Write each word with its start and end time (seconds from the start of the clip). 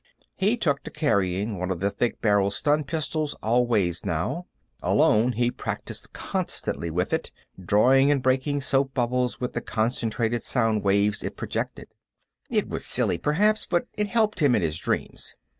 He 0.35 0.57
took 0.57 0.81
to 0.85 0.89
carrying 0.89 1.59
one 1.59 1.69
of 1.69 1.79
the 1.79 1.91
thick 1.91 2.21
barrelled 2.23 2.53
stun 2.55 2.85
pistols 2.85 3.35
always, 3.35 4.03
now. 4.03 4.47
Alone, 4.81 5.33
he 5.33 5.51
practiced 5.51 6.11
constantly 6.11 6.89
with 6.89 7.13
it, 7.13 7.29
drawing, 7.63 8.19
breaking 8.19 8.61
soap 8.61 8.95
bubbles 8.95 9.39
with 9.39 9.53
the 9.53 9.61
concentrated 9.61 10.41
sound 10.41 10.81
waves 10.83 11.21
it 11.21 11.37
projected. 11.37 11.87
It 12.49 12.67
was 12.67 12.83
silly, 12.83 13.19
perhaps, 13.19 13.67
but 13.67 13.85
it 13.93 14.07
helped 14.07 14.39
him 14.39 14.55
in 14.55 14.63
his 14.63 14.79
dreams. 14.79 15.35